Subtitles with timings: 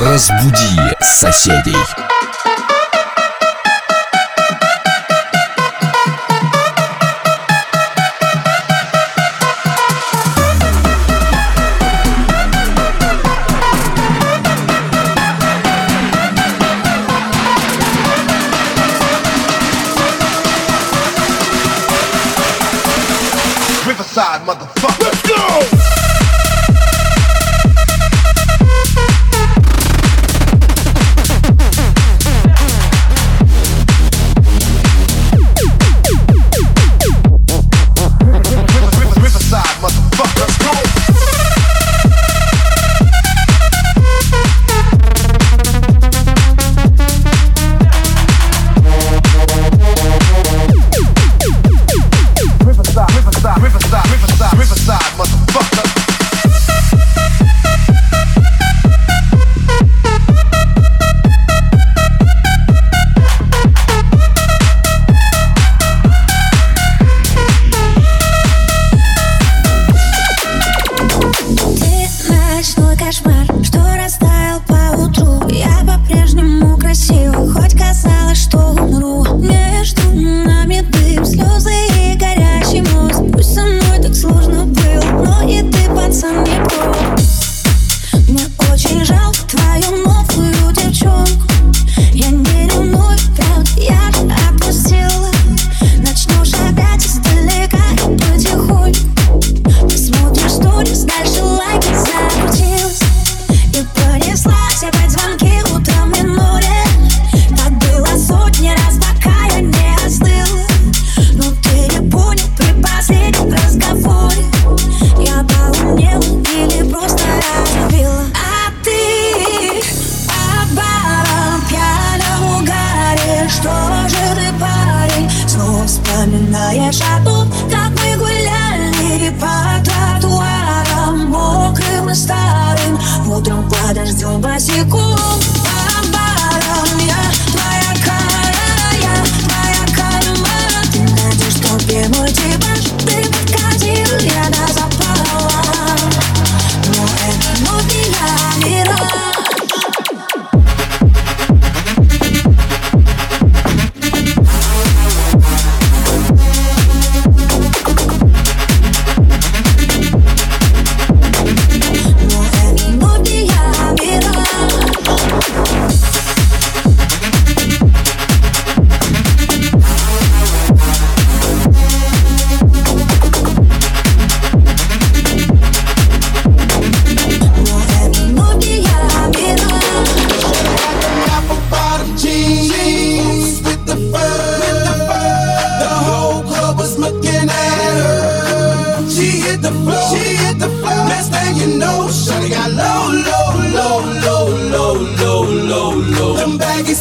[0.00, 2.09] Разбуди соседей.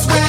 [0.07, 0.28] this.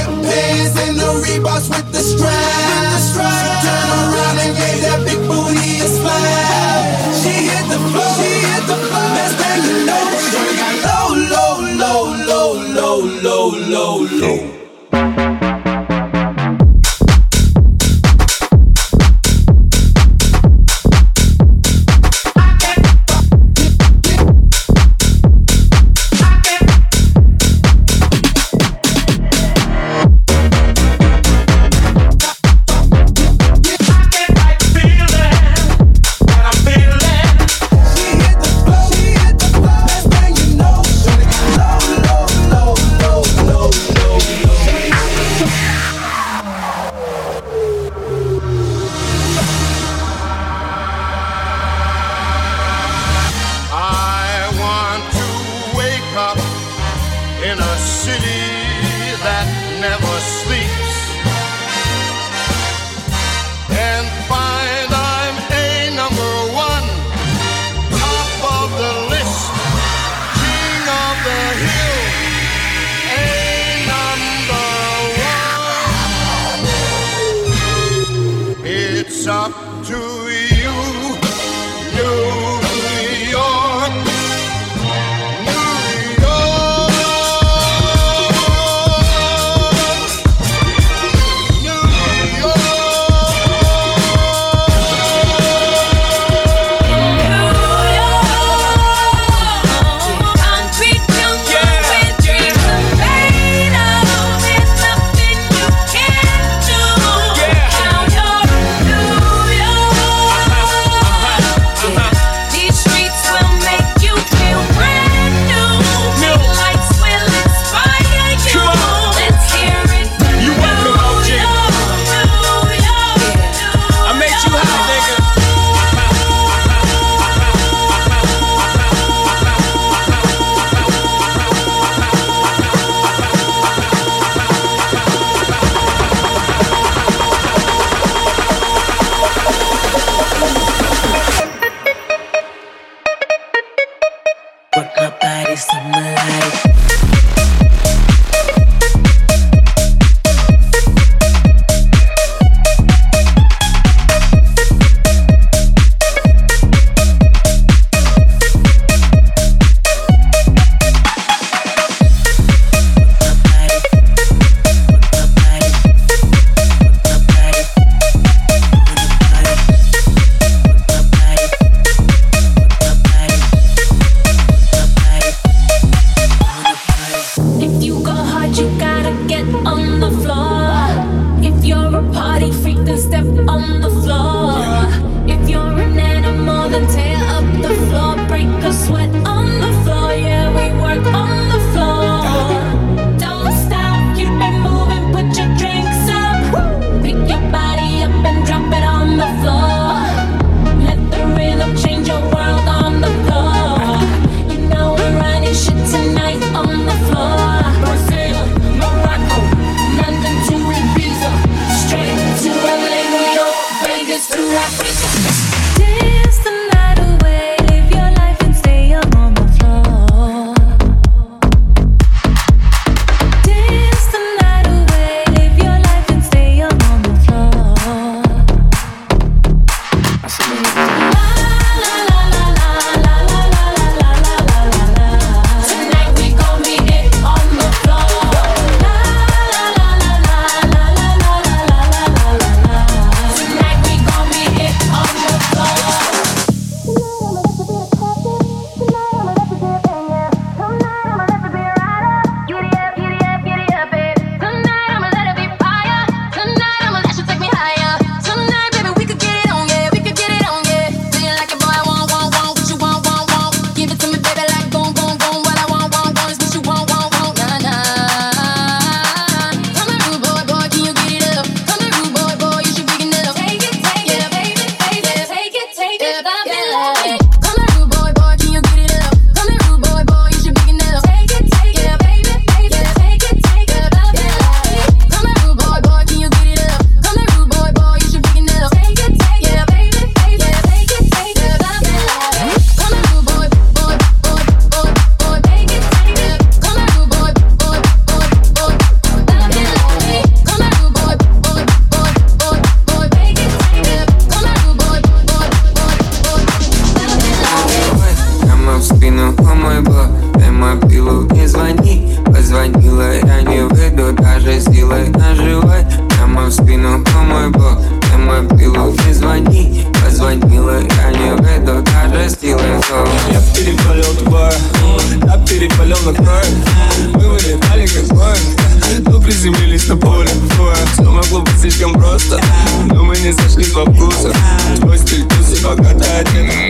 [145.83, 146.90] I'm alive.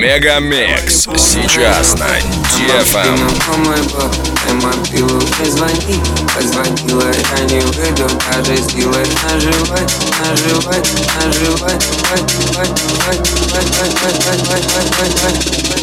[0.00, 2.07] Мегамикс сейчас на
[2.59, 3.19] DFM.
[5.38, 5.97] Позвони,
[6.35, 9.85] позвонила, я не выйду, даже сделай наживай,
[10.21, 10.80] наживай,
[11.16, 11.76] наживай,
[12.11, 12.23] вай,
[12.57, 12.69] вай,
[13.07, 13.19] вай,
[13.50, 14.64] вай, вай, вай,
[14.99, 15.79] вай, вай,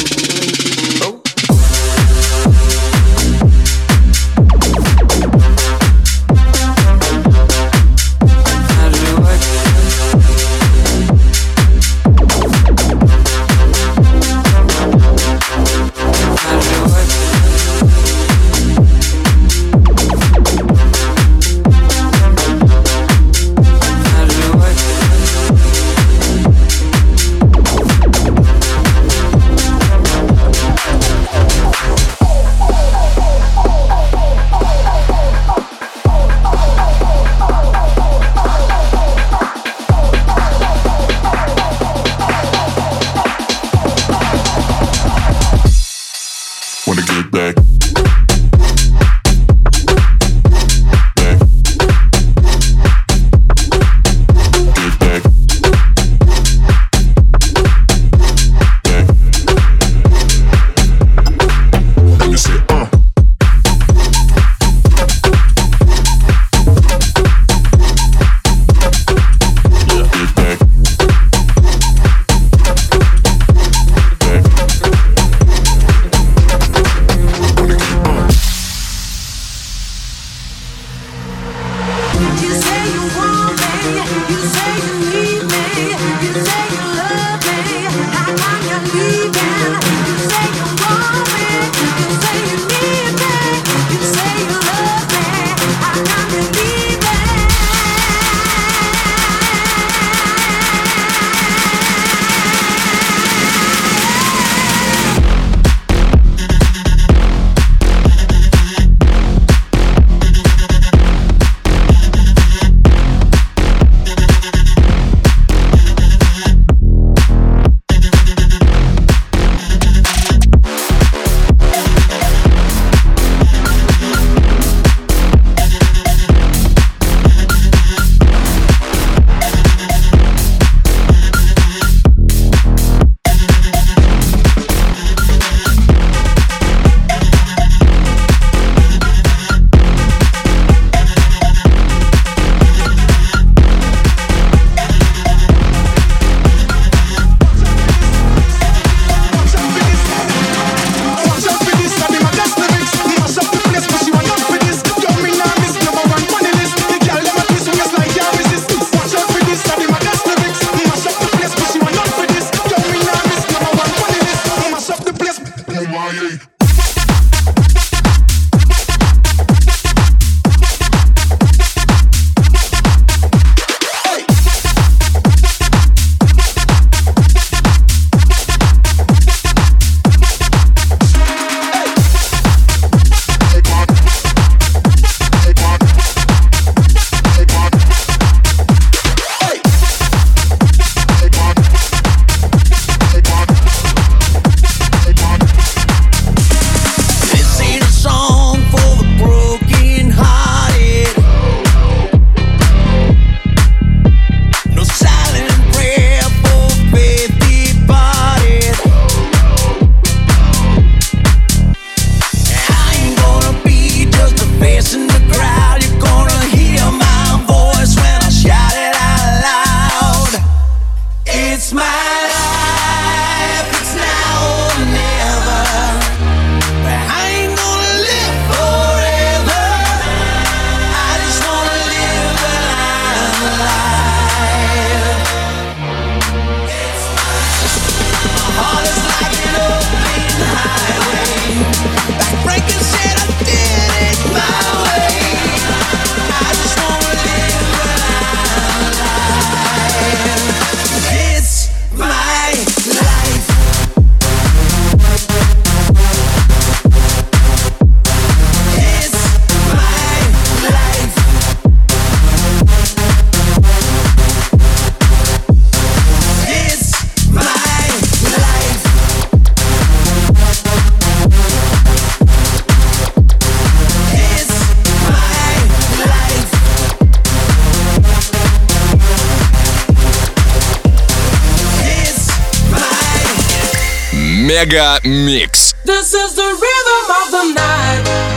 [284.58, 285.76] Мега Микс.
[285.86, 288.37] This is the rhythm of the night.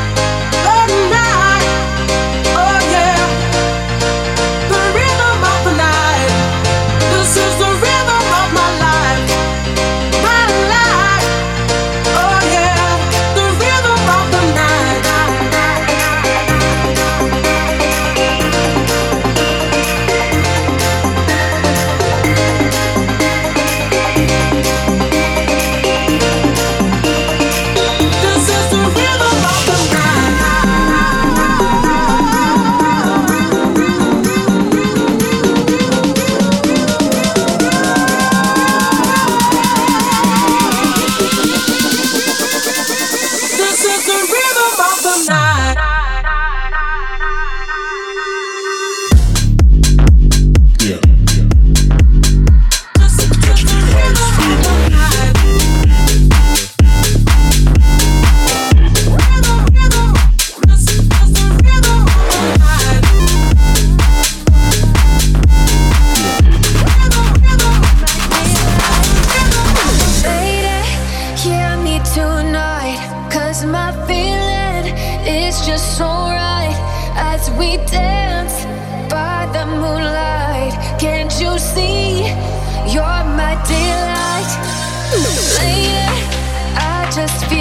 [87.21, 87.60] just feel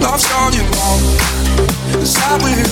[0.00, 1.00] но все не мог
[2.04, 2.68] забыть.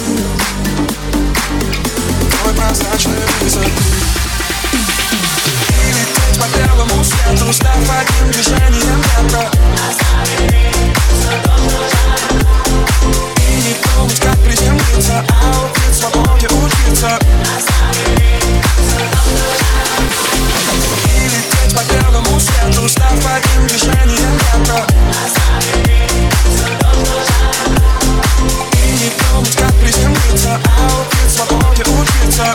[2.30, 3.64] Твой прозрачный вызов.
[4.72, 9.50] И лететь по белому свету, став одним движением ветра
[13.38, 17.18] И не думать, как приземлиться, а убить свободе учиться.
[21.04, 24.86] И лететь по белому свету, став одним движением ветра
[28.84, 30.68] и не думать, как приземлиться А
[31.00, 32.54] убить свободе учиться